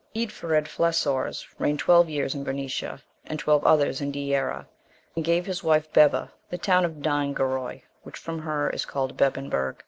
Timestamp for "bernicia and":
2.43-3.37